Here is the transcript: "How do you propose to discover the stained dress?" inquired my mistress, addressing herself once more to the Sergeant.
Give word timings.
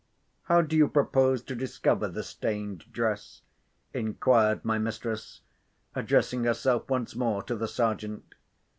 "How 0.45 0.63
do 0.63 0.75
you 0.75 0.87
propose 0.87 1.43
to 1.43 1.53
discover 1.53 2.07
the 2.07 2.23
stained 2.23 2.91
dress?" 2.91 3.43
inquired 3.93 4.65
my 4.65 4.79
mistress, 4.79 5.41
addressing 5.93 6.45
herself 6.45 6.89
once 6.89 7.15
more 7.15 7.43
to 7.43 7.55
the 7.55 7.67
Sergeant. 7.67 8.33